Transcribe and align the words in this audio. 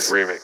Remix. 0.00 0.12
Remix. 0.12 0.39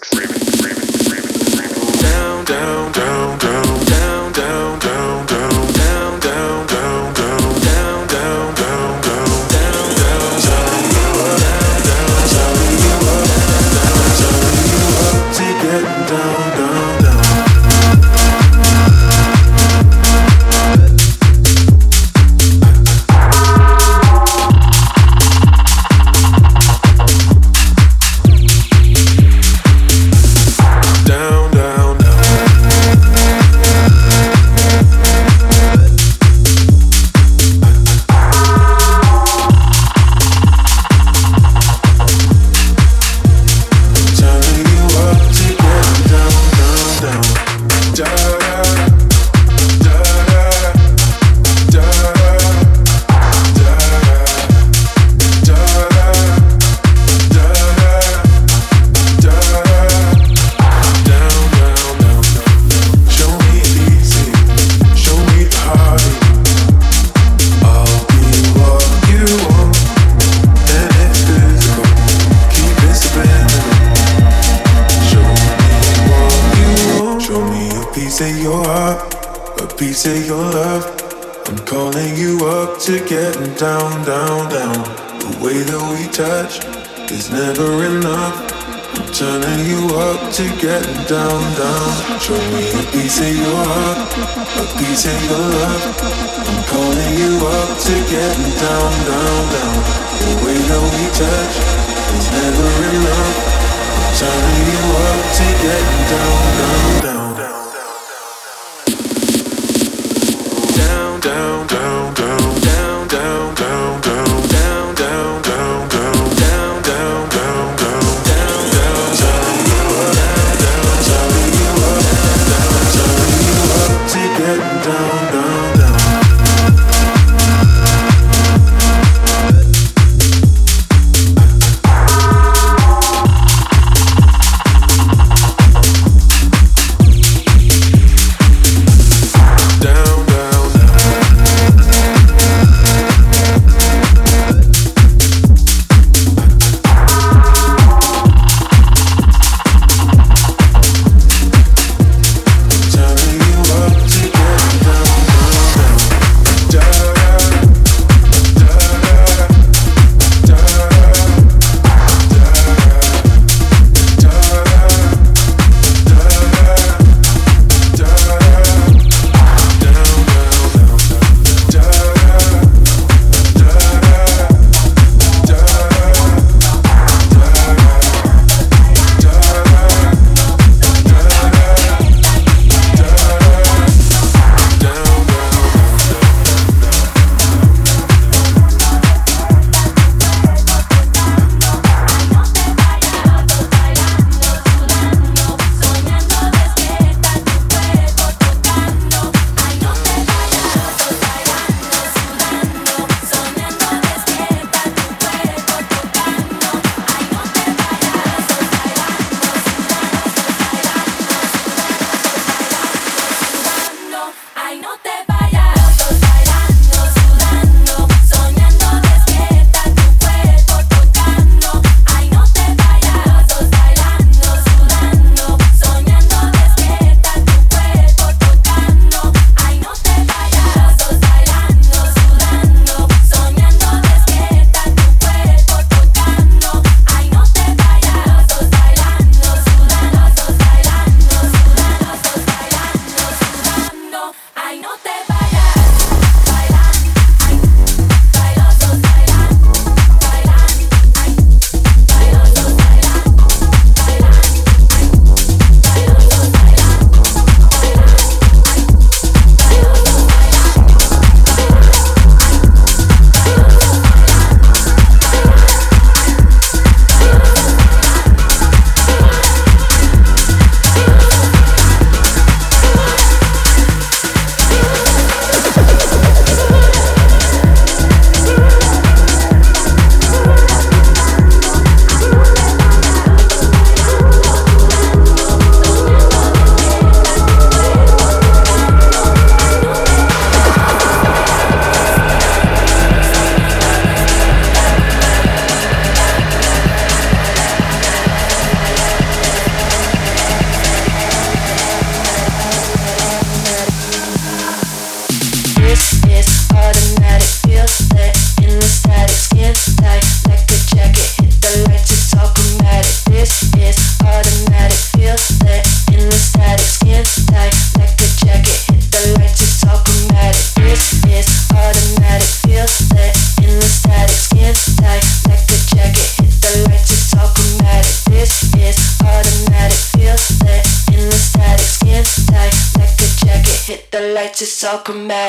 Lights, 334.96 335.12
it's 335.12 335.45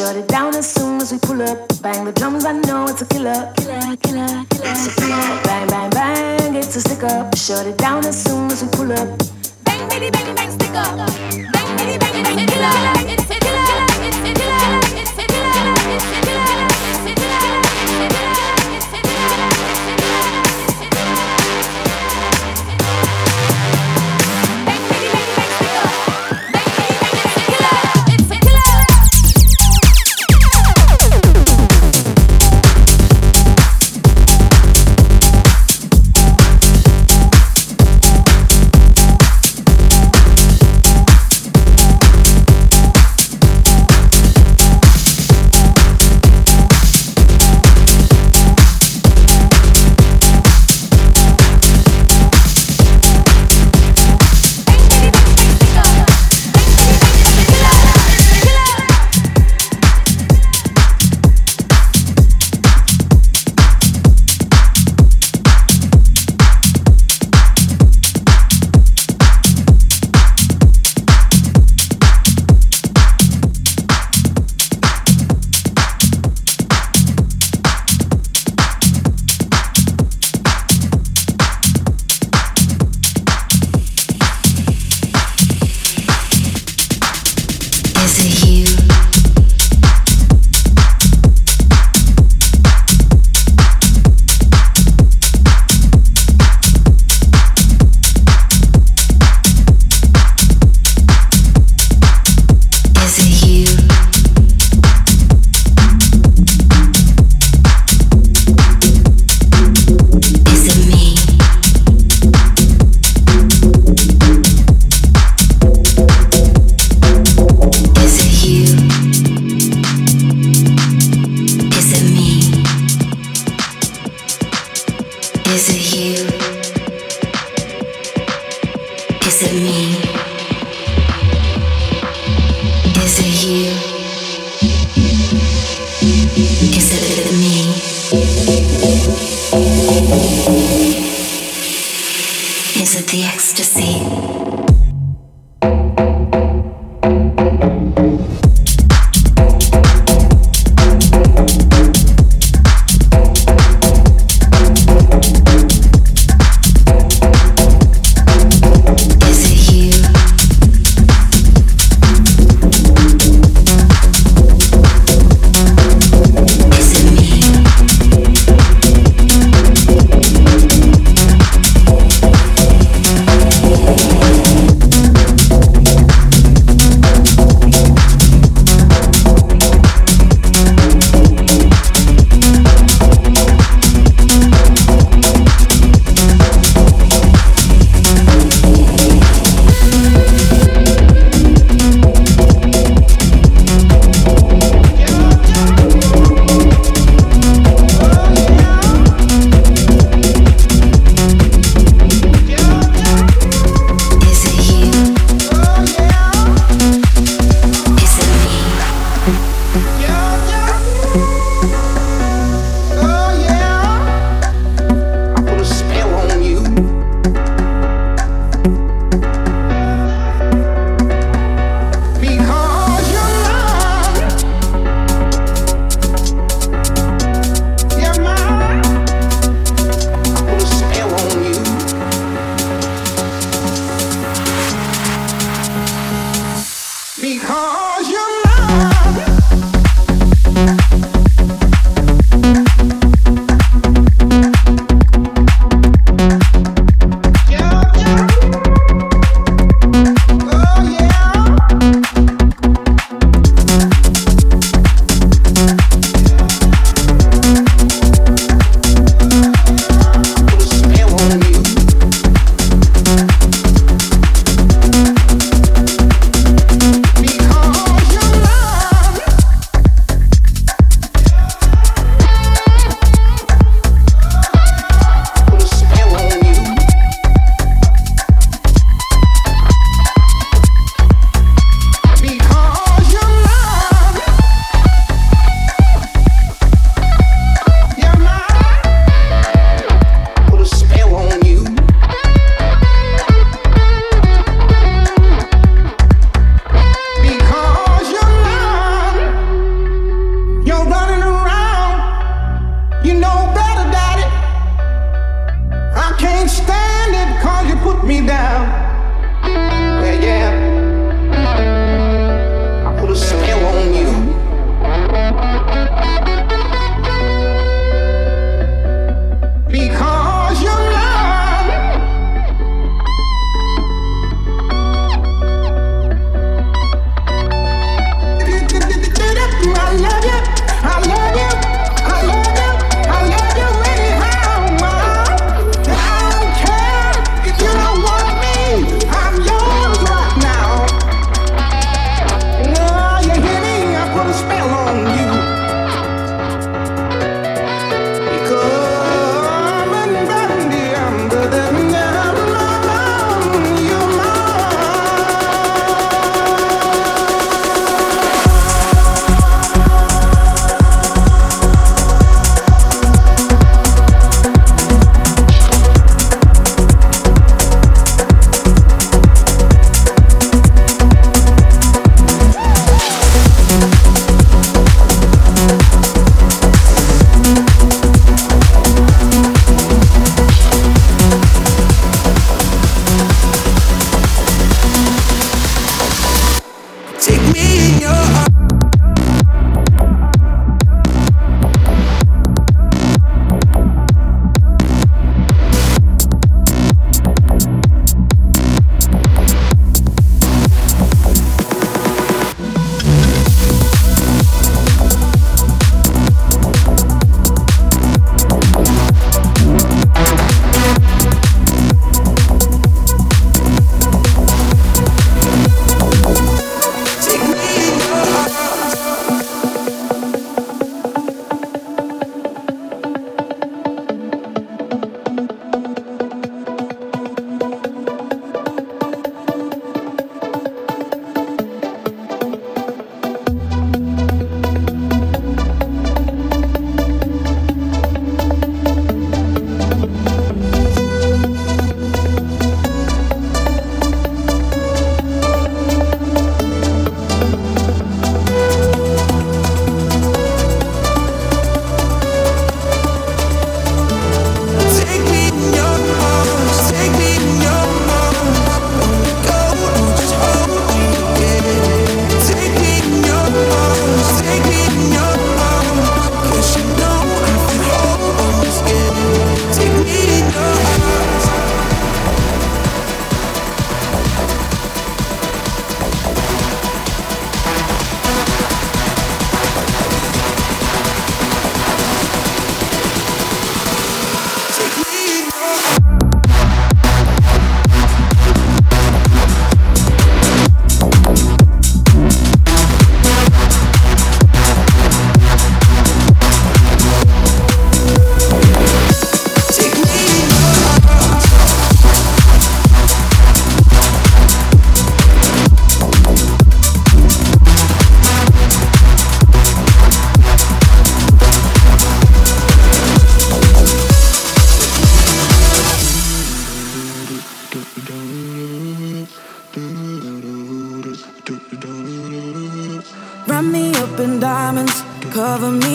Shut 0.00 0.16
it 0.16 0.28
down 0.28 0.56
as 0.56 0.66
soon 0.66 0.98
as 1.02 1.12
we 1.12 1.18
pull 1.18 1.42
up. 1.42 1.58
Bang 1.82 2.06
the 2.06 2.12
drums, 2.12 2.46
I 2.46 2.52
know 2.52 2.86
it's 2.86 3.02
a 3.02 3.06
killer. 3.06 3.52
Killer, 3.58 3.96
killer, 3.96 4.46
killer. 4.48 4.74
So 4.74 4.90
come 4.98 5.12
on, 5.12 5.42
bang, 5.42 5.68
bang, 5.68 5.90
bang, 5.90 6.54
it's 6.54 6.74
a 6.74 6.80
stick 6.80 7.02
up. 7.02 7.36
Shut 7.36 7.66
it 7.66 7.76
down 7.76 8.06
as 8.06 8.24
soon 8.24 8.50
as 8.50 8.62
we 8.62 8.70
pull 8.70 8.90
up. 8.92 9.08
Bang, 9.64 9.86
baby, 9.90 10.08
bang, 10.10 10.34
bang, 10.34 10.50
stick 10.52 10.70
up. 10.70 10.96
Bang, 10.96 11.76
baby, 11.76 11.98
bang, 11.98 12.22
bang, 12.24 12.46
killer. 12.48 12.72
It's 13.12 13.28
a 13.28 13.36
killer. 13.44 13.60
It's 14.00 14.16
a 14.16 14.32
killer. 14.32 14.80
It's 14.96 15.18
a 15.18 15.26
killer. 15.28 15.74
It's 15.92 16.04
a 16.06 16.12
killer. 16.14 16.19